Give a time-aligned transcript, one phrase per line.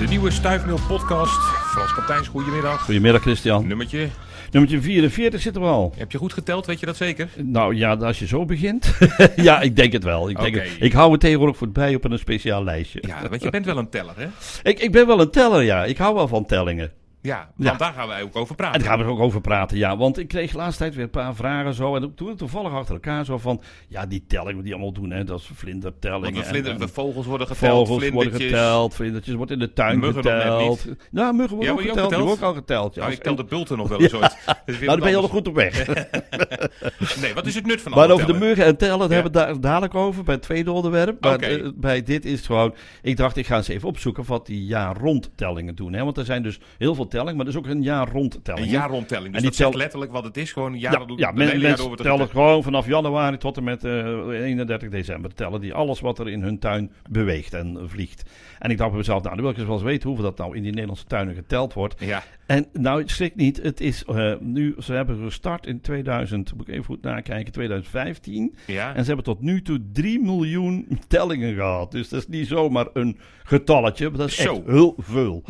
[0.00, 1.40] De nieuwe Stuifmeel podcast.
[1.40, 2.82] Frans Kapteins, goedemiddag.
[2.82, 3.66] Goedemiddag Christian.
[3.66, 4.08] Nummertje.
[4.50, 5.94] Nummertje 44 zitten we al.
[5.96, 7.28] Heb je goed geteld, weet je dat zeker?
[7.36, 8.98] Nou ja, als je zo begint.
[9.36, 10.30] ja, ik denk het wel.
[10.30, 10.76] Ik, denk het.
[10.78, 13.02] ik hou het tegenwoordig voor bij op een speciaal lijstje.
[13.06, 14.26] Ja, want je bent wel een teller, hè?
[14.70, 15.84] Ik, ik ben wel een teller, ja.
[15.84, 16.92] Ik hou wel van tellingen.
[17.22, 17.76] Ja, want Ja.
[17.76, 18.80] daar gaan wij ook over En praten.
[18.80, 19.96] daar gaan we ook over praten, ja.
[19.96, 21.96] Want ik kreeg de laatste tijd weer een paar vragen zo.
[21.96, 23.60] En toen toevallig achter elkaar zo van...
[23.88, 25.24] Ja, die tellingen die allemaal doen, hè.
[25.24, 26.22] Dat is vlindertellingen.
[26.22, 28.50] Want de, en- vlinder, en de vogels worden geteld, Vogels worden vlindertjes.
[28.50, 30.86] geteld, vlindertjes wordt in de tuin Muggen nog geteld.
[31.10, 32.08] Ja, muggen worden Ja, ook geteld.
[32.10, 32.94] Die worden ook al geteld.
[32.94, 34.36] Ja, Nou, ik tel de bulten nog wel eens ooit.
[34.66, 35.86] Weer nou, dan ben je al goed op weg.
[37.20, 39.38] Nee, wat is het nut van Maar over de muggen en tellen, daar hebben we
[39.38, 41.20] het daar dadelijk over bij het tweede onderwerp.
[41.24, 44.46] Maar eh, bij dit is het gewoon, ik dacht ik ga eens even opzoeken wat
[44.46, 45.92] die jaar rond tellingen doen.
[45.92, 46.04] Hè?
[46.04, 48.64] Want er zijn dus heel veel tellingen, maar er is ook een jaar rond telling.
[48.66, 49.26] Een jaarrondtelling.
[49.32, 50.52] Dus En dat die tel- zegt letterlijk wat het is.
[50.52, 53.84] Gewoon een jaar, Ja, ja men- jaar mensen tellen gewoon vanaf januari tot en met
[53.84, 53.92] eh,
[54.28, 55.34] 31 december.
[55.34, 58.30] Tellen die alles wat er in hun tuin beweegt en vliegt.
[58.58, 60.38] En ik dacht bij mezelf, nou dan wil ik eens wel eens weten hoeveel dat
[60.38, 62.00] nou in die Nederlandse tuinen geteld wordt.
[62.04, 66.68] Ja, En nou, schrik niet, het is eh, nu, ze hebben gestart in 2000, moet
[66.68, 68.54] ik even goed nakijken, 2015.
[68.66, 68.88] ja.
[68.94, 71.90] En ze hebben tot nu toe 3 miljoen tellingen gehad.
[71.92, 74.54] Dus dat is niet zomaar een getalletje, maar dat is Zo.
[74.54, 75.42] echt heel veel.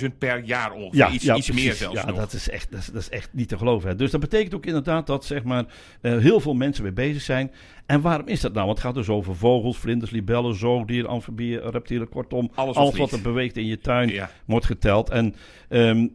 [0.00, 1.10] 300.000 per jaar ongeveer.
[1.10, 2.16] iets iets meer zelfs Ja, nog.
[2.16, 3.88] dat is, echt, dat, is, dat is echt niet te geloven.
[3.88, 3.94] Hè.
[3.96, 5.64] Dus dat betekent ook inderdaad dat zeg maar,
[6.00, 7.50] eh, heel veel mensen mee bezig zijn.
[7.86, 8.66] En waarom is dat nou?
[8.66, 12.08] Want het gaat dus over vogels, vlinders, libellen, zoogdieren, amfibieën, reptielen.
[12.08, 14.30] Kortom, Alles alles, wat er beweegt in je tuin Ja.
[14.44, 15.10] wordt geteld.
[15.10, 15.34] En
[15.68, 16.06] ehm,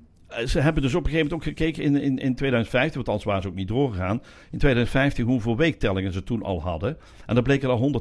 [0.46, 3.26] ze hebben dus op een gegeven moment ook gekeken in, in, in 2015, want anders
[3.26, 4.22] waren ze ook niet doorgegaan.
[4.52, 6.98] In 2015 hoeveel weektellingen ze toen al hadden.
[7.26, 7.92] En dat bleek er al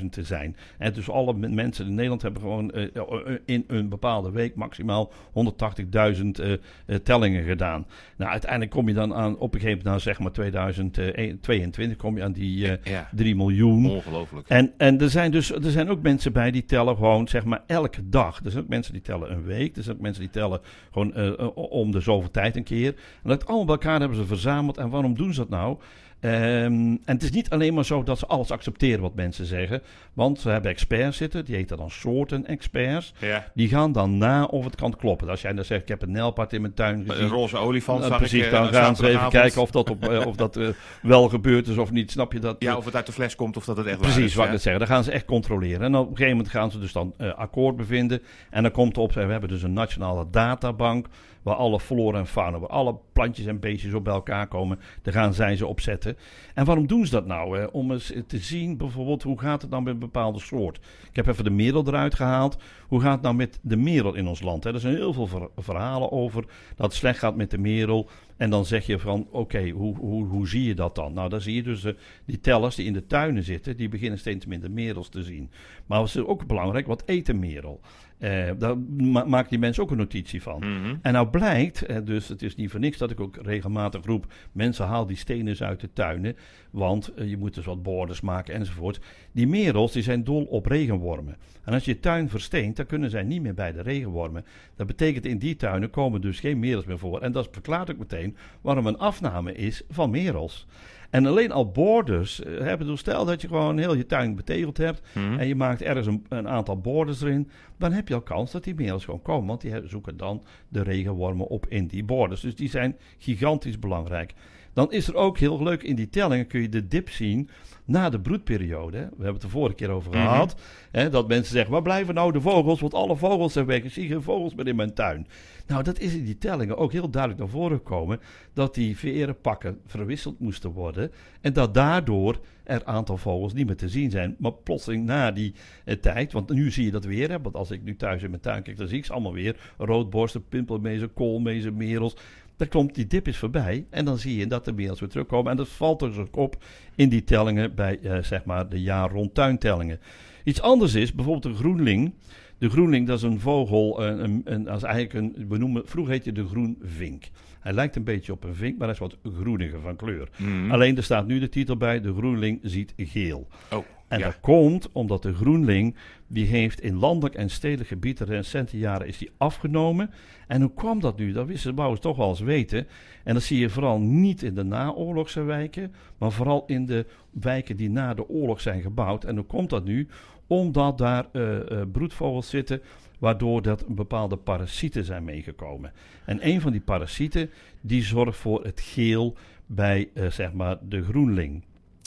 [0.00, 0.56] 180.000 te zijn.
[0.78, 5.12] En dus alle mensen in Nederland hebben gewoon eh, eh, in een bepaalde week maximaal
[5.32, 6.58] 180.000 eh, eh,
[7.02, 7.86] tellingen gedaan.
[8.16, 12.16] Nou, uiteindelijk kom je dan aan, op een gegeven moment, nou zeg maar 2022, kom
[12.16, 13.08] je aan die eh, Ja.
[13.14, 13.90] 3 miljoen.
[13.90, 14.48] Ongelooflijk.
[14.48, 17.62] En, en er zijn dus er zijn ook mensen bij die tellen gewoon zeg maar
[17.66, 18.40] elke dag.
[18.44, 19.76] Er zijn ook mensen die tellen een week.
[19.76, 20.60] Er zijn ook mensen die tellen
[20.92, 22.94] gewoon eh, eh, om de zoveel tijd een keer.
[23.22, 24.76] En dat allemaal bij elkaar hebben ze verzameld.
[24.76, 25.78] En waarom doen ze dat nou?
[26.22, 29.82] Ehm, en het is niet alleen maar zo dat ze alles accepteren wat mensen zeggen.
[30.12, 33.14] Want ze hebben experts zitten, die heten dan soorten experts.
[33.18, 33.50] Ja.
[33.54, 35.28] Die gaan dan na of het kan kloppen.
[35.28, 37.22] Als jij dan zegt, ik heb een nijlpaard in mijn tuin gezien.
[37.22, 38.50] Een roze olifant zag precies, ik.
[38.50, 40.68] dan eh, gaan ze even kijken of dat, op, eh, of dat eh,
[41.02, 42.10] wel gebeurd is of niet.
[42.10, 42.56] Snap je dat?
[42.58, 44.34] Ja, of het uit de fles komt of dat het echt waar Precies, is.
[44.34, 44.86] wat ik net zeggen.
[44.86, 45.80] Dan gaan ze echt controleren.
[45.80, 48.22] En op een gegeven moment gaan ze dus dan eh, akkoord bevinden.
[48.50, 51.06] En dan komt op, we hebben dus een nationale databank.
[51.42, 54.78] Waar alle flora en fauna, waar alle plantjes en beestjes op bij elkaar komen.
[55.02, 56.11] Daar gaan zij ze op zetten.
[56.54, 57.68] En waarom doen ze dat nou?
[57.72, 60.76] Om eens te zien, bijvoorbeeld, hoe gaat het nou met een bepaalde soort?
[61.08, 62.56] Ik heb even de merel eruit gehaald.
[62.88, 64.64] Hoe gaat het nou met de merel in ons land?
[64.64, 64.72] Hè?
[64.72, 66.44] Er zijn heel veel ver- verhalen over
[66.76, 68.08] dat het slecht gaat met de merel.
[68.36, 71.12] En dan zeg je van, oké, hoe, hoe, hoe zie je dat dan?
[71.12, 71.92] Nou, dan zie je dus eh,
[72.24, 75.50] die tellers die in de tuinen zitten, die beginnen steeds minder merels te zien.
[75.86, 77.80] Maar het is ook belangrijk, wat eet een merel?
[78.22, 80.58] Eh, daar ma maken die mensen ook een notitie van.
[80.58, 80.96] Mhm.
[81.02, 84.32] En nou blijkt, eh, dus het is niet voor niks dat ik ook regelmatig roep:
[84.52, 86.36] mensen haal die stenen eens uit de tuinen,
[86.70, 89.00] want eh, je moet dus wat borders maken enzovoort.
[89.32, 91.36] Die merels die zijn dol op regenwormen.
[91.64, 94.44] En als je tuin versteent, dan kunnen zij niet meer bij de regenwormen.
[94.76, 97.20] Dat betekent in die tuinen komen dus geen merels meer voor.
[97.20, 100.66] En dat verklaart ook meteen waarom een afname is van merels.
[101.12, 104.76] En alleen al borders eh, hebben dus stel dat je gewoon heel je tuin betegeld
[104.76, 105.38] hebt Mhm.
[105.38, 108.64] en je maakt ergens een, een aantal borders erin, dan heb je al kans dat
[108.64, 109.46] die merels gewoon komen.
[109.46, 112.40] Want die zoeken dan de regenwormen op in die borders.
[112.40, 114.34] Dus die zijn gigantisch belangrijk.
[114.72, 117.48] Dan is er ook heel leuk in die tellingen kun je de dip zien
[117.84, 118.98] na de broedperiode.
[118.98, 120.20] We hebben het de vorige keer over Mhm.
[120.22, 120.60] gehad.
[120.90, 122.80] Hè, dat mensen zeggen, waar blijven nou de vogels?
[122.80, 123.82] Want alle vogels zijn weg.
[123.82, 125.26] Ik zie geen vogels meer in mijn tuin.
[125.66, 128.20] Nou, dat is in die tellingen ook heel duidelijk naar voren gekomen.
[128.52, 131.12] Dat die verenpakken verwisseld moesten worden.
[131.40, 134.36] En dat daardoor er aantal vogels niet meer te zien zijn.
[134.38, 135.54] Maar plotseling na die
[135.84, 137.30] eh, tijd, want nu zie je dat weer.
[137.30, 139.32] Hè, want als ik nu thuis in mijn tuin kijk, dan zie ik ze allemaal
[139.32, 139.56] weer.
[139.78, 142.16] Roodborsten, pimpelmezen, koolmezen, merels.
[142.56, 145.50] Dan komt die dip is voorbij en dan zie je dat de weer terugkomen.
[145.50, 146.64] En dat valt dus ook op
[146.94, 150.00] in die tellingen bij eh, zeg maar de jaar rond tuintellingen.
[150.44, 152.12] Iets anders is bijvoorbeeld de groenling.
[152.58, 155.82] De groenling dat is een vogel, een, een, een, dat is eigenlijk een, we noemen,
[155.84, 157.24] vroeger heette de groenvink.
[157.60, 160.28] Hij lijkt een beetje op een vink, maar hij is wat groeniger van kleur.
[160.36, 160.70] Mhm.
[160.70, 163.48] Alleen er staat nu de titel bij, de groenling ziet geel.
[163.70, 164.24] Oh, En ja.
[164.24, 169.06] dat komt omdat de groenling, die heeft in landelijk en stedelijk gebied de recente jaren
[169.06, 170.10] is die afgenomen.
[170.46, 171.32] En hoe kwam dat nu?
[171.32, 172.86] Dat wisten de bouwers toch wel eens weten.
[173.24, 177.76] En dat zie je vooral niet in de naoorlogse wijken, maar vooral in de wijken
[177.76, 179.24] die na de oorlog zijn gebouwd.
[179.24, 180.08] En hoe komt dat nu?
[180.46, 182.82] Omdat daar eh, eh, broedvogels zitten,
[183.18, 185.92] waardoor dat bepaalde parasieten zijn meegekomen.
[186.24, 187.50] En een van die parasieten,
[187.80, 189.36] die zorgt voor het geel
[189.66, 191.62] bij, eh, zeg maar, de groenling.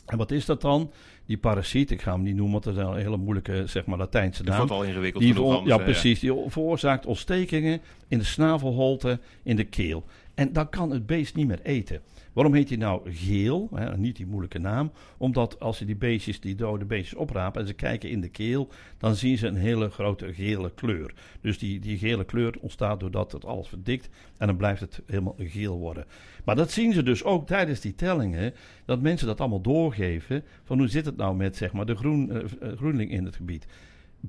[0.06, 0.92] En wat is dat dan?
[1.26, 3.98] Die parasiet, ik ga hem niet noemen, want dat is een hele moeilijke, zeg maar,
[3.98, 4.58] Latijnse naam.
[4.58, 6.20] Dat wordt al ingewikkeld die genoeg Ja, precies.
[6.20, 10.06] Die veroorzaakt ontstekingen in de snavelholte, in de keel.
[10.34, 12.02] En dan kan het beest niet meer eten.
[12.36, 13.70] Waarom heet hij nou geel?
[13.74, 14.92] Hè, niet die moeilijke naam.
[15.18, 18.70] Omdat als ze die beestjes, die dode beestjes oprapen en ze kijken in de keel,
[18.98, 21.14] dan zien ze een hele grote gele kleur.
[21.42, 25.36] Dus die, die gele kleur ontstaat doordat het alles verdikt en dan blijft het helemaal
[25.38, 26.06] geel worden.
[26.46, 28.54] Maar dat zien ze dus ook tijdens die tellingen,
[28.86, 30.44] dat mensen dat allemaal doorgeven.
[30.64, 32.44] Van hoe zit het nou met zeg maar, de groen, uh,
[32.78, 33.68] groenling in het gebied?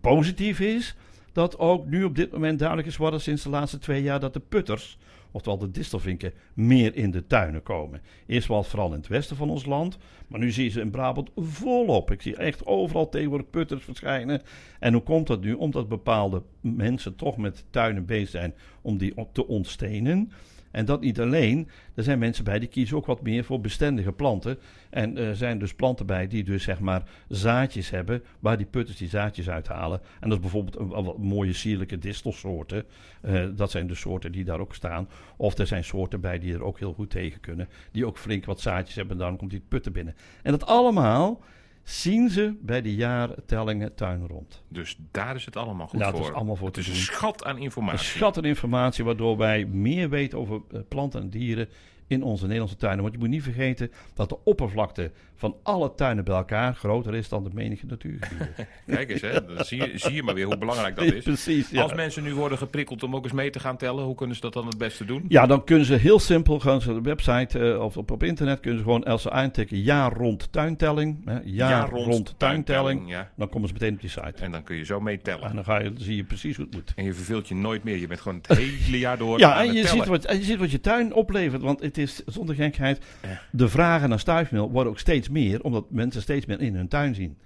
[0.01, 0.97] Positief is
[1.33, 4.33] dat ook nu op dit moment duidelijk is geworden sinds de laatste twee jaar dat
[4.33, 4.99] de putters
[5.37, 8.01] oftewel de distelvinken, meer in de tuinen komen.
[8.27, 9.99] Eerst wel vooral in het westen van ons land,
[10.29, 12.11] maar nu zie je ze in Brabant volop.
[12.11, 14.43] Ik zie echt overal tegenwoordig putters verschijnen.
[14.81, 15.53] En hoe komt dat nu?
[15.53, 20.33] Omdat bepaalde mensen toch met tuinen bezig zijn om die te ontstenen.
[20.77, 21.69] En dat niet alleen.
[21.95, 24.59] Er zijn mensen bij die kiezen ook wat meer voor bestendige planten.
[24.91, 28.97] En er zijn dus planten bij die dus zeg maar zaadjes hebben waar die putters
[28.97, 30.01] die zaadjes uithalen.
[30.21, 32.85] En dat is bijvoorbeeld een, een mooie sierlijke distelsoorten.
[33.25, 35.09] Uh, dat zijn de soorten die daar ook staan.
[35.37, 37.69] Of er zijn soorten bij die er ook heel goed tegen kunnen.
[37.93, 40.15] Die ook flink wat zaadjes hebben en dan komt die putten binnen.
[40.43, 41.41] En dat allemaal
[41.89, 44.63] zien ze bij de jaartellingen tuin rond.
[44.69, 46.19] Dus daar is het allemaal goed ja, voor.
[46.19, 47.99] Het is allemaal voor het is een schat aan informatie.
[47.99, 51.69] Een schat aan informatie waardoor wij meer weten over eh, planten en dieren
[52.07, 53.03] in onze Nederlandse tuinen.
[53.03, 57.29] Want je moet niet vergeten dat de oppervlakte van alle tuinen bij elkaar groter is
[57.29, 58.49] dan de menige natuurgebieden.
[58.87, 61.25] Kijk eens, hè, dan zie, je, zie je maar weer hoe belangrijk dat is.
[61.25, 64.37] Precies, Als mensen nu worden geprikkeld om ook eens mee te gaan tellen, hoe kunnen
[64.37, 65.25] ze dat dan het beste doen?
[65.29, 68.23] Ja, dan kunnen ze heel simpel, gaan ze op de website uh, of op, op
[68.23, 71.25] internet, kunnen ze gewoon als ze aantikken jaar rond tuintelling.
[71.25, 73.09] Hè, jaar, rond, rond tuintelling.
[73.09, 73.31] ja.
[73.37, 74.35] Dan komen ze meteen op die site.
[74.43, 75.49] En dan kun je zo meetellen.
[75.49, 76.93] En dan ga je, zie je precies hoe het moet.
[76.97, 77.97] En je verveelt je nooit meer.
[77.97, 80.59] Je bent gewoon het hele jaar door Ja, en je, ziet wat, en je ziet
[80.59, 81.63] wat je tuin oplevert.
[81.63, 83.05] Want het is, zonder gekheid,
[83.51, 87.15] de vragen naar stuifmeel worden ook steeds meer, omdat mensen steeds meer in hun tuin
[87.15, 87.37] zien.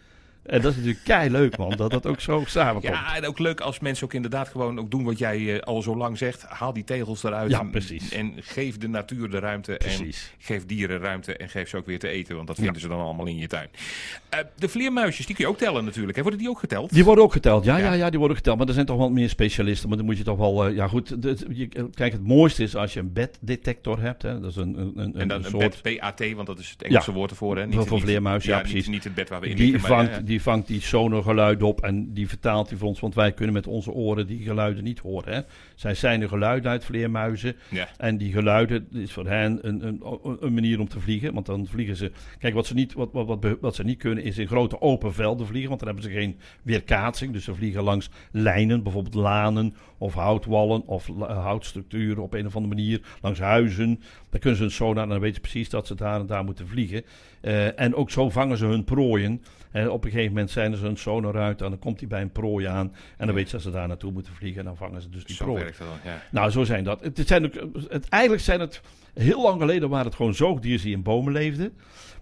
[0.51, 2.95] En dat is natuurlijk kei leuk, man, dat dat ook zo samenkomt.
[2.95, 5.83] Ja, en ook leuk als mensen ook inderdaad gewoon ook doen wat jij uh, al
[5.83, 6.43] zo lang zegt.
[6.43, 7.51] Haal die tegels eruit.
[7.51, 8.13] Ja, precies.
[8.13, 9.75] En, geef de natuur de ruimte.
[9.79, 10.33] Precies.
[10.39, 12.81] En geef dieren ruimte en geef ze ook weer te eten, want dat vinden ja.
[12.81, 13.69] ze dan allemaal in je tuin.
[14.35, 16.17] Uh, de vleermuisjes, die kun je ook tellen natuurlijk.
[16.17, 16.23] Hè?
[16.23, 16.93] Worden die ook geteld?
[16.93, 18.59] Die worden ook geteld, ja, ja, ja, ja die worden geteld.
[18.59, 19.89] Maar er zijn toch wel meer specialisten.
[19.89, 21.23] Maar dan moet je toch wel, uh, ja goed.
[21.23, 24.23] De, je, kijk, het mooiste is als je een beddetector hebt.
[24.23, 24.41] Hè.
[24.41, 25.83] Dat is een, een, een, en dan een, een soort...
[25.83, 27.57] bed, PAT, want dat is het Engelse woord ervoor.
[27.57, 27.67] Hè?
[27.67, 28.87] Niet, voor vleermuis, ja, precies.
[28.87, 29.89] Niet, niet, het bed waar we in die liggen.
[29.89, 33.01] Vangt, maar, die vangt die sonorgeluid op en die vertaalt die voor ons.
[33.01, 35.35] Want wij kunnen met onze oren die geluiden niet horen.
[35.35, 35.41] Hè.
[35.75, 37.57] Zij zijn de geluiden uit vleermuizen.
[37.69, 37.89] Ja.
[37.97, 40.03] En die geluiden is voor hen een, een,
[40.41, 41.35] een, manier om te vliegen.
[41.35, 42.13] Want dan vliegen ze.
[42.39, 45.15] Kijk, wat ze, niet, wat, wat, wat, wat ze niet kunnen is in grote open
[45.15, 45.69] velden vliegen.
[45.69, 47.33] Want dan hebben ze geen weerkaatsing.
[47.33, 52.75] Dus ze vliegen langs lijnen, bijvoorbeeld lanen of houtwallen of houtstructuren op een of andere
[52.75, 53.01] manier.
[53.21, 54.03] Langs huizen.
[54.31, 56.45] Dan kunnen ze een sonar en dan weten ze precies dat ze daar en daar
[56.45, 57.03] moeten vliegen.
[57.43, 59.43] Uh, en ook zo vangen ze hun prooien.
[59.71, 62.21] En op een gegeven moment zijn ze een sonar uit en dan komt hij bij
[62.23, 62.87] een prooi aan.
[62.87, 63.33] En dan ja.
[63.33, 65.45] weten ze dat ze daar naartoe moeten vliegen en dan vangen ze dus die zo
[65.45, 65.63] prooi.
[65.63, 66.23] Werkt dat dan, ja.
[66.31, 67.01] Nou, zo zijn dat.
[67.01, 67.55] Het, zijn ook,
[67.89, 68.81] het, eigenlijk zijn het,
[69.15, 71.73] heel lang geleden waren het gewoon zoogdieren die in bomen leefden.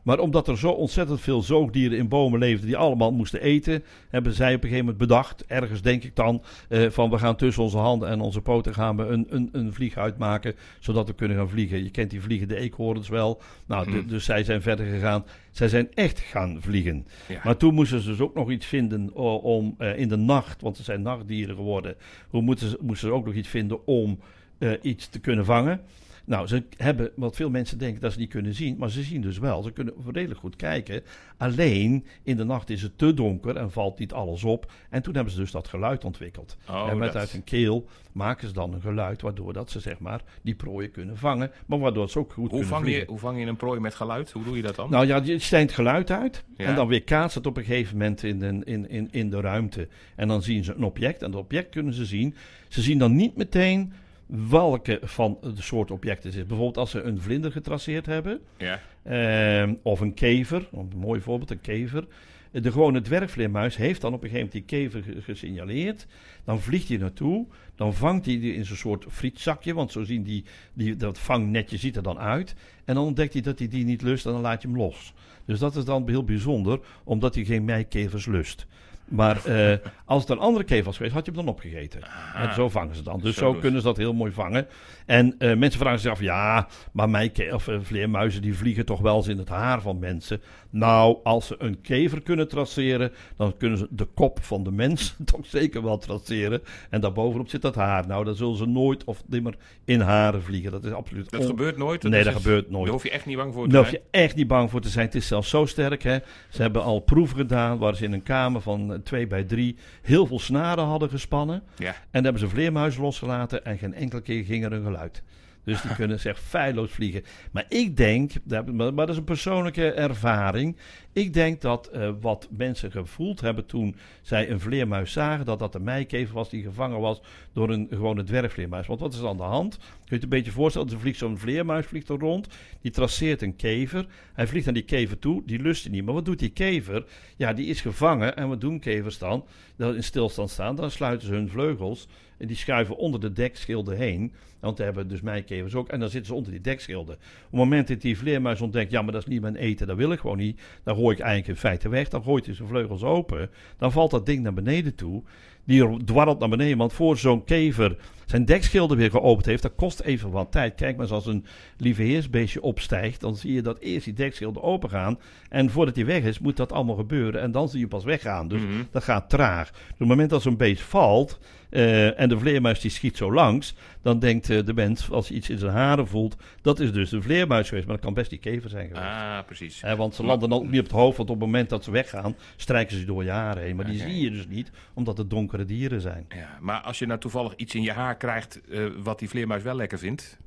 [0.09, 4.33] Maar omdat er zo ontzettend veel zoogdieren in bomen leefden die allemaal moesten eten, hebben
[4.33, 7.63] zij op een gegeven moment bedacht, ergens denk ik dan, eh, van we gaan tussen
[7.63, 11.37] onze handen en onze poten gaan we een, een, een vlieg uitmaken, zodat we kunnen
[11.37, 11.85] gaan vliegen.
[11.85, 13.41] Je kent die vliegende eekhoorns wel.
[13.67, 14.07] Nou, mm.
[14.07, 15.25] dus zij zijn verder gegaan.
[15.51, 17.07] Zij zijn echt gaan vliegen.
[17.29, 17.41] Ja.
[17.45, 20.77] Maar toen moesten ze dus ook nog iets vinden om uh, in de nacht, want
[20.77, 21.95] ze zijn nachtdieren geworden,
[22.29, 24.19] hoe moeten ze, moesten ze ook nog iets vinden om
[24.59, 25.81] uh, iets te kunnen vangen.
[26.29, 29.21] Nou, ze hebben, wat veel mensen denken dat ze niet kunnen zien, maar ze zien
[29.21, 29.63] dus wel.
[29.63, 31.03] Ze kunnen redelijk goed kijken.
[31.37, 34.73] Alleen in de nacht is het te donker en valt niet alles op.
[34.91, 36.57] En toen hebben ze dus dat geluid ontwikkeld.
[36.71, 37.17] Oh, en met dat...
[37.21, 40.91] uit een keel maken ze dan een geluid waardoor dat ze zeg maar die prooien
[40.91, 43.03] kunnen vangen, maar waardoor ze ook goed hoe kunnen vang vliegen.
[43.03, 44.31] je, Hoe vang je een prooi met geluid?
[44.31, 44.91] Hoe doe je dat dan?
[44.91, 46.65] Nou ja, je steent geluid uit Ja.
[46.65, 49.41] en dan weer kaatst het op een gegeven moment in, de- in, in, in de
[49.41, 49.89] ruimte.
[50.17, 52.35] En dan zien ze een object en dat object kunnen ze zien.
[52.69, 53.93] Ze zien dan niet meteen
[54.29, 56.47] welke van de soort objecten het is.
[56.47, 58.81] Bijvoorbeeld als ze een vlinder getraceerd hebben, ja.
[59.03, 62.07] Ehm, of een kever, een mooi voorbeeld, een kever.
[62.53, 66.07] De gewone dwergvleermuis heeft dan op een gegeven moment die kever ge- gesignaleerd.
[66.45, 67.47] Dan vliegt hij naartoe.
[67.75, 69.75] Dan vangt hij die in zo'n soort frietzakje.
[69.75, 72.55] Want zo zien die, die, dat vangnetje ziet er dan uit.
[72.85, 75.13] En dan ontdekt hij dat hij die niet lust en dan laat je hem los.
[75.45, 78.67] Dus dat is dan heel bijzonder, omdat hij geen meikevers lust.
[79.09, 79.73] Maar uh,
[80.05, 82.01] als het een andere kever was geweest, had je hem dan opgegeten.
[82.35, 83.21] En zo vangen ze dan.
[83.21, 84.67] Dus zo, zo kunnen ze dat heel mooi vangen.
[85.07, 89.01] En uh, mensen vragen zich af, ja, maar mijn of, uh, vleermuizen die vliegen toch
[89.01, 90.41] wel eens in het haar van mensen.
[90.71, 95.17] Nou, als ze een kever kunnen traceren, dan kunnen ze de kop van de mens
[95.25, 96.63] toch zeker wel traceren.
[96.91, 98.07] En daarbovenop zit dat haar.
[98.07, 100.71] Nou, dan zullen ze nooit of nimmer in haren vliegen.
[100.71, 102.03] Dat is absoluut Dat gebeurt nooit?
[102.03, 102.85] Dat nee, dat gebeurt nooit.
[102.85, 103.83] Daar hoef je echt niet bang voor te zijn?
[103.83, 105.07] Daar hoef je echt niet bang voor te zijn.
[105.07, 106.19] Het is zelfs zo sterk, hè.
[106.49, 110.27] Ze hebben al proeven gedaan waar ze in een kamer van 2 bij 3 heel
[110.27, 111.63] veel snaren hadden gespannen.
[111.77, 111.89] Ja.
[111.89, 115.23] En dan hebben ze vleermuizen losgelaten en geen enkele keer ging er een geluid.
[115.65, 117.23] Dus die kunnen zeg feilloos vliegen.
[117.53, 118.33] Maar ik denk,
[118.73, 120.77] maar dat is een persoonlijke ervaring.
[121.13, 125.75] Ik denk dat uh, wat mensen gevoeld hebben toen zij een vleermuis zagen, dat dat
[125.75, 127.21] een meikever was die gevangen was
[127.53, 128.87] door een gewone dwergvleermuis.
[128.87, 129.79] Want wat is er aan de hand?
[130.09, 130.91] Je het een beetje voorstellen?
[130.91, 132.49] Er vliegt zo'n vleermuis vliegt er rond,
[132.81, 134.07] die traceert een kever.
[134.33, 136.05] Hij vliegt naar die kever toe, die lust hij niet.
[136.05, 137.05] Maar wat doet die kever?
[137.37, 138.37] Ja, die is gevangen.
[138.37, 139.45] En wat doen kevers dan?
[139.77, 143.97] Dat in stilstand staan, dan sluiten ze hun vleugels en die schuiven onder de dekschilden
[143.97, 144.33] heen.
[144.61, 145.89] Want daar hebben dus meikevers ook.
[145.89, 147.15] En dan zitten ze onder die dekschilden.
[147.15, 149.97] Op het moment dat die vleermuis ontdekt, ja, maar dat is niet mijn eten, dat
[149.97, 150.61] wil ik gewoon niet.
[150.83, 152.09] Dan gooi ik eigenlijk in feite weg.
[152.09, 153.51] Dan gooit hij zijn vleugels open.
[153.79, 155.23] Dan valt dat ding naar beneden toe.
[155.69, 156.79] Die dwarrelt naar beneden.
[156.79, 157.97] Want voor zo'n kever
[158.27, 160.75] zijn dekschilden weer geopend heeft, dat kost even wat tijd.
[160.75, 161.45] Kijk maar eens als een
[161.77, 165.19] lieve heersbeestje opstijgt, dan zie je dat eerst die dekschilden open gaan.
[165.49, 167.41] En voordat hij weg is, moet dat allemaal gebeuren.
[167.41, 168.49] En dan zie je pas weggaan.
[168.49, 168.83] Dus Mhm.
[168.91, 169.71] dat gaat traag.
[169.71, 171.39] Dus op het moment dat zo'n beest valt,
[171.71, 175.37] eh, en de vleermuis die schiet zo langs, dan denkt eh, de mens, als hij
[175.37, 177.87] iets in zijn haren voelt, dat is dus een vleermuis geweest.
[177.87, 179.05] Maar dat kan best die kever zijn geweest.
[179.07, 179.83] Ah, precies.
[179.83, 181.85] Eh, want ze landen dan ook niet op het hoofd, want op het moment dat
[181.85, 183.77] ze weggaan, strijken ze door je haren heen.
[183.77, 186.25] Maar die zie je dus niet, omdat het donkere dieren zijn.
[186.29, 189.63] Ja, maar als je nou toevallig iets in je haar krijgt eh, wat die vleermuis
[189.63, 190.39] wel lekker vindt.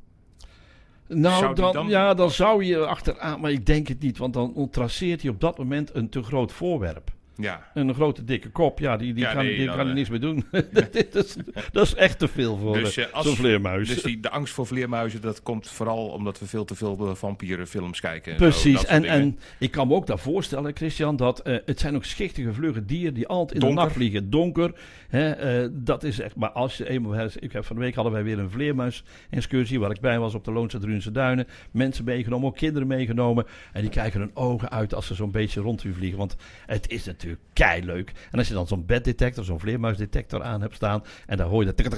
[1.08, 5.22] Nou, dan- ja, dan zou je achteraan, maar ik denk het niet, want dan traceert
[5.22, 7.12] hij op dat moment een te groot voorwerp.
[7.41, 9.95] Ja, Een grote dikke kop, ja, die, die Ja, nee, die dan, kan er eh.
[9.98, 10.45] niks mee doen.
[11.12, 11.36] dat, is,
[11.71, 13.88] dat is echt te veel voor Dus, als- zo'n vleermuis.
[13.88, 18.00] dus die, de angst voor vleermuizen, dat komt vooral omdat we veel te veel vampierenfilms
[18.00, 18.31] kijken.
[18.31, 22.05] zo, Precies, en, en ik kan me ook daar voorstellen, Christian, dat het zijn ook
[22.05, 24.29] schichtige vlugge dieren die altijd in de nacht vliegen.
[24.29, 24.71] Donker,
[25.10, 28.24] hè, dat is echt, maar als je eenmaal, ik heb van de week hadden wij
[28.24, 31.48] weer een vleermuis-excursie waar ik bij was op de Loonse Drunse Duinen.
[31.71, 33.45] Mensen meegenomen, ook kinderen meegenomen.
[33.74, 36.89] En die kijken hun ogen uit als ze zo'n beetje rond u vliegen, want het
[36.89, 38.11] is natuurlijk kei leuk.
[38.31, 41.73] En als je dan zo'n beddetector, zo'n vleermuisdetector aan hebt staan en dan hoor je
[41.73, 41.89] dat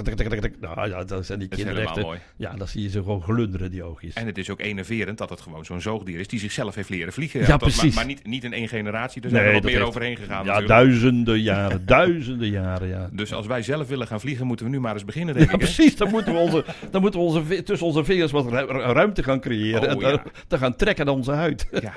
[0.59, 2.19] nou ja, dan zijn die Dat is kinderen eh, mooi.
[2.35, 4.13] ja, dan zie je ze gewoon glunderen die oogjes.
[4.13, 7.13] En het is ook enerverend dat het gewoon zo'n zoogdier is die zichzelf heeft leren
[7.13, 7.39] vliegen.
[7.39, 7.83] Ja, Dat- precies.
[7.83, 9.89] Maar, maar niet, niet in één generatie, er zijn Nee, er wat dat meer heeft-
[9.95, 10.45] overheen gegaan.
[10.45, 10.67] Ja, natuurlijk.
[10.67, 13.09] duizenden jaren, duizenden jaren, ja.
[13.11, 15.53] Dus als wij zelf willen gaan vliegen, moeten we nu maar eens beginnen, denk Ja,
[15.53, 15.59] ik.
[15.59, 15.95] precies.
[15.95, 19.39] Dan moeten we, onze, dan moeten we onze, tussen onze vingers wat ru- ruimte gaan
[19.39, 19.81] creëren.
[19.81, 20.23] Oh, en dan, ja.
[20.47, 21.67] dan gaan trekken aan onze huid.
[21.81, 21.93] Ja.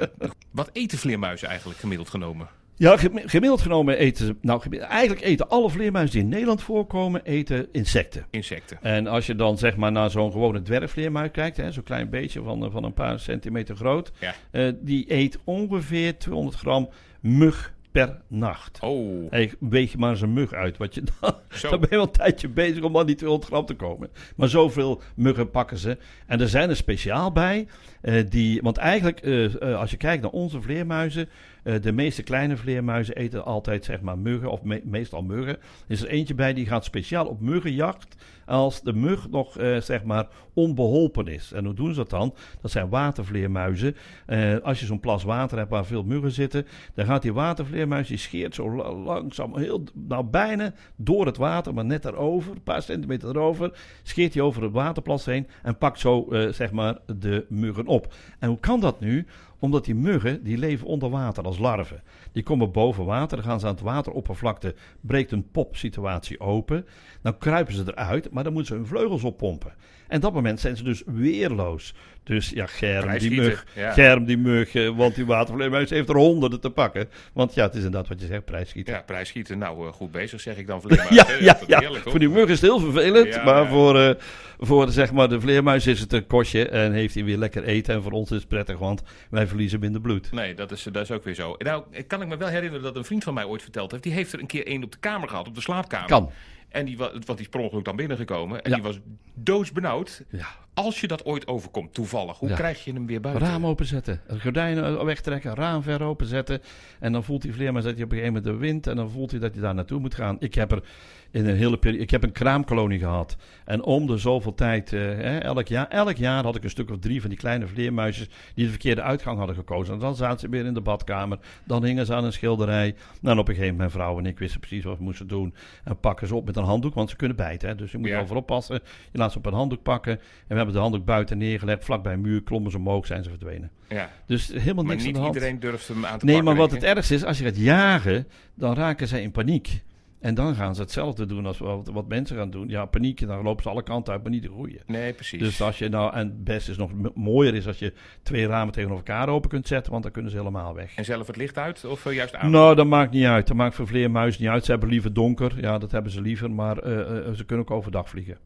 [0.51, 2.49] Wat eten vleermuizen eigenlijk gemiddeld genomen?
[2.79, 4.37] Ja, gem- gemiddeld genomen eten ze...
[4.41, 8.27] Nou, eigenlijk eten alle vleermuizen die in Nederland voorkomen, eten insecten.
[8.31, 8.79] Insecten.
[8.83, 12.43] En als je dan zeg maar naar zo'n gewone dwergvleermuis kijkt, hè, zo'n klein beetje
[12.43, 14.35] van, eh, van een paar centimeter groot, Ja.
[14.51, 16.89] eh, die eet ongeveer 200 gram
[17.21, 18.79] mug per nacht.
[18.83, 20.77] Oh, Hey, weeg je maar eens een mug uit.
[20.77, 21.35] Wat je dan,
[21.71, 24.09] dan ben je wel een tijdje bezig om aan die 200 gram te komen.
[24.37, 25.99] Maar zoveel muggen pakken ze.
[26.27, 27.67] En er zijn er speciaal bij.
[28.01, 29.21] eh, die, want eigenlijk,
[29.61, 31.29] als je kijkt naar onze vleermuizen.
[31.67, 34.51] Eh, de meeste kleine vleermuizen eten altijd zeg maar muggen.
[34.51, 35.55] Of me- meestal muggen.
[35.57, 38.17] Er is er eentje bij die gaat speciaal op muggenjacht.
[38.47, 41.53] Als de mug nog eh, zeg maar onbeholpen is.
[41.53, 42.35] En hoe doen ze dat dan?
[42.61, 43.97] Dat zijn watervleermuizen.
[44.27, 46.67] Eh, als je zo'n plas water hebt waar veel muggen zitten.
[46.95, 51.75] Dan gaat die watervleermuis, die scheert zo la- langzaam, heel, nou bijna door het water,
[51.75, 56.01] maar net erover, een paar centimeter erover, scheert hij over het waterplas heen en pakt
[56.01, 58.15] zo, zeg maar, de muggen op.
[58.39, 59.27] En hoe kan dat nu?
[59.59, 62.03] Omdat die muggen, die leven onder water als larven.
[62.33, 66.87] Die komen boven water, dan gaan ze aan het wateroppervlakte, breekt een popsituatie open.
[67.23, 69.75] Dan kruipen ze eruit, maar dan moeten ze hun vleugels oppompen.
[70.09, 71.95] En op dat moment zijn ze dus weerloos.
[72.27, 73.93] Dus ja, Germ, die mug, ja.
[73.93, 77.09] Germ, die mug, want die watervleermuis heeft er honderden te pakken.
[77.33, 78.95] Want ja, het is inderdaad wat je zegt, prijsschieten.
[78.95, 79.59] ja, prijsschieten.
[79.59, 80.83] Nou, eh, goed bezig zeg ik dan.
[80.87, 81.45] Ja, vleermuizen.
[81.45, 81.79] ja, ja.
[81.79, 83.35] heerlijk, voor die mug is het heel vervelend.
[83.35, 83.67] Ja, maar.
[83.67, 84.15] Voor, eh,
[84.59, 86.69] voor zeg maar, de vleermuis is het een kostje.
[86.69, 87.95] En heeft hij weer lekker eten.
[87.95, 90.33] En voor ons is het prettig, want wij verliezen minder bloed.
[90.33, 91.55] Nee, dat is, dat is ook weer zo.
[91.59, 94.03] Nou, kan ik me wel herinneren dat een vriend van mij ooit verteld heeft.
[94.03, 96.09] Die heeft er een keer één op de kamer gehad, op de slaapkamer.
[96.09, 96.31] Kan.
[96.77, 98.63] En die, wa- want die is per ongeluk dan binnengekomen.
[98.63, 98.77] En Ja.
[98.77, 98.99] die was
[99.35, 100.25] doodsbenauwd.
[100.31, 100.47] Ja.
[100.75, 103.47] Als je dat ooit overkomt, toevallig, hoe krijg je hem weer buiten?
[103.47, 106.61] Raam openzetten, gordijnen wegtrekken, raam ver openzetten.
[107.01, 109.11] En dan voelt die vleermuis dat hij op een gegeven moment de wind en dan
[109.11, 110.37] voelt hij dat hij daar naartoe moet gaan.
[110.39, 110.83] Ik heb er
[111.31, 112.03] in een hele periode.
[112.03, 113.37] Ik heb een kraamkolonie gehad.
[113.65, 116.99] En om de zoveel tijd, eh, elk, jaar, elk jaar had ik een stuk of
[116.99, 119.95] drie van die kleine vleermuisjes die de verkeerde uitgang hadden gekozen.
[119.95, 121.39] En dan zaten ze weer in de badkamer.
[121.65, 122.95] Dan hingen ze aan een schilderij.
[123.21, 125.27] Nou, en op een gegeven moment, mijn vrouw en ik wisten precies wat we moesten
[125.27, 125.55] doen.
[125.85, 127.69] En pakken ze op met een handdoek, want ze kunnen bijten.
[127.69, 127.75] Hè?
[127.75, 128.21] Dus je moet ja.
[128.21, 128.81] overal oppassen.
[129.13, 130.13] Je laat ze op een handdoek pakken.
[130.13, 131.85] En we hebben de handdoek buiten neergelegd.
[131.85, 133.71] Vlak bij een muur klommen ze omhoog, zijn ze verdwenen.
[133.89, 134.11] Ja.
[134.27, 135.35] Dus helemaal maar niks aan de hand.
[135.35, 136.35] iedereen durft hem aan te nee, pakken.
[136.35, 139.83] Nee, maar wat het ergste is, als je gaat jagen, dan raken zij in paniek.
[140.27, 142.69] En dan gaan ze hetzelfde doen als wat, wat, mensen gaan doen.
[142.69, 144.81] Ja, paniek, dan lopen ze alle kanten uit, maar niet te groeien.
[144.87, 145.41] Nee, precies.
[145.41, 147.93] Dus als je nou, en het beste is nog mooier is als je
[148.23, 150.95] twee ramen tegenover elkaar open kunt zetten, want dan kunnen ze helemaal weg.
[150.95, 152.51] En zelf het licht uit of juist aan?
[152.51, 153.47] Nou, dat maakt niet uit.
[153.47, 154.65] Dat maakt voor vleermuizen niet uit.
[154.65, 155.61] Ze hebben liever donker.
[155.61, 158.39] Ja, dat hebben ze liever, maar uh, uh, ze kunnen ook overdag vliegen.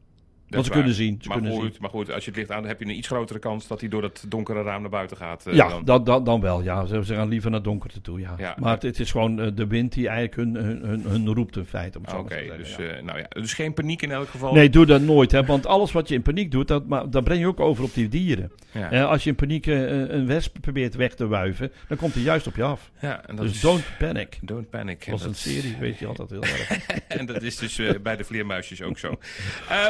[0.51, 1.17] Want ze kunnen zien.
[1.21, 1.81] Ze maar, kunnen goed, zien.
[1.81, 3.89] maar goed, als je het licht aan, heb je een iets grotere kans dat hij
[3.89, 5.47] door dat donkere raam naar buiten gaat.
[5.47, 5.85] Uh, ja, dan.
[5.85, 6.61] Dat, dat, dan wel.
[6.61, 6.85] Ja.
[6.85, 8.19] Ze, ze gaan liever naar donkerte toe.
[8.19, 8.35] Ja.
[8.37, 8.55] Ja.
[8.59, 11.57] Maar het, het is gewoon uh, de wind die eigenlijk hun, hun, hun, hun roept
[11.57, 11.97] in feite.
[11.97, 12.97] Om het zo Oké, zeggen, dus, ja.
[12.97, 14.53] uh, nou ja, dus geen paniek in elk geval.
[14.53, 15.31] Nee, doe dat nooit.
[15.31, 17.83] Hè, want alles wat je in paniek doet, dat, maar, dat breng je ook over
[17.83, 18.51] op die dieren.
[18.71, 18.91] Ja.
[18.91, 22.47] Eh, als je in paniek een wesp probeert weg te wuiven, dan komt hij juist
[22.47, 22.91] op je af.
[23.01, 24.39] Ja, en dat dus is, don't panic.
[24.41, 25.05] Don't panic.
[25.05, 26.85] Dat was een serie, weet je altijd heel erg.
[27.07, 29.19] en dat is dus bij de vleermuisjes ook zo.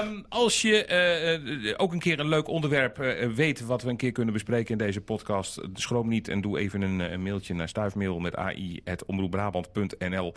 [0.04, 2.98] Um, als je uh, ook een keer een leuk onderwerp
[3.36, 6.82] weet wat we een keer kunnen bespreken in deze podcast, schroom niet en doe even
[6.82, 10.34] een, een mailtje naar stuifmail met ai.omroepbrabant.nl.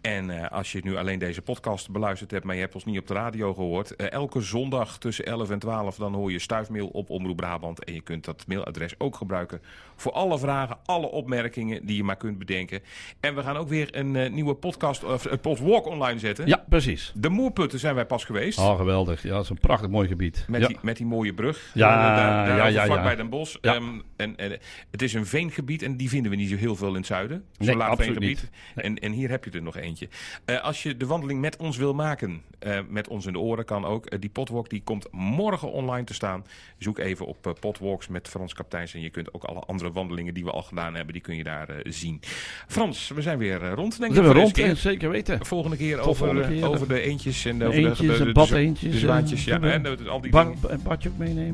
[0.00, 3.06] En als je nu alleen deze podcast beluisterd hebt, maar je hebt ons niet op
[3.06, 7.36] de radio gehoord, elke zondag tussen 11 en 12 dan hoor je stuifmail op Omroep
[7.36, 7.84] Brabant.
[7.84, 9.62] En je kunt dat mailadres ook gebruiken
[9.96, 12.80] voor alle vragen, alle opmerkingen die je maar kunt bedenken.
[13.20, 15.40] En we gaan ook weer een uh, nieuwe podcast, of een
[15.84, 16.46] online zetten.
[16.46, 17.12] Ja, precies.
[17.14, 18.58] De Moerputten zijn wij pas geweest.
[18.58, 19.22] Oh, geweldig.
[19.22, 20.44] Ja, prachtig mooi gebied.
[20.48, 20.66] Met, ja.
[20.66, 21.70] die, met die mooie brug.
[21.74, 23.56] Ja, uh, daar, daar ja, ja, bij Den Bosch.
[23.60, 23.74] Ja.
[23.74, 24.58] Um, en, en,
[24.90, 27.44] het is een veengebied en die vinden we niet zo heel veel in het zuiden.
[27.58, 28.50] Zo'n Nee, laag veengebied.
[28.74, 28.84] Nee.
[28.84, 30.08] En, en hier heb je er nog eentje.
[30.46, 33.64] Uh, als je de wandeling met ons wil maken, uh, met ons in de oren
[33.64, 34.12] kan ook.
[34.12, 36.44] Uh, die potwalk die komt morgen online te staan.
[36.78, 38.94] Zoek even op potwalks met Frans Kapteins.
[38.94, 41.44] En je kunt ook alle andere wandelingen die we al gedaan hebben, die kun je
[41.44, 42.20] daar zien.
[42.66, 44.24] Frans, we zijn weer rond, denk We ik.
[44.24, 44.76] zijn rond, en keer.
[44.76, 45.46] zeker weten.
[45.46, 46.68] Volgende keer Tot over, volgende keer.
[46.68, 49.06] over de eentjes en over Eentjes, de, de, en de, badeentjes, de
[49.44, 50.80] Ja, en- de- al die Ba- dingen.
[50.82, 51.46] badje ook meenemen.
[51.46, 51.52] Ja,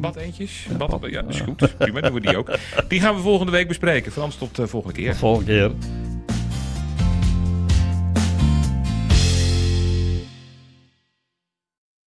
[0.77, 1.45] Bad, bad- ja, dat is ja.
[1.45, 1.75] goed.
[1.79, 2.51] Prima, doen we die ook.
[2.89, 4.13] Die gaan we volgende week bespreken.
[4.13, 5.11] Frans, tot uh, volgende keer.
[5.11, 5.71] Tot volgende keer.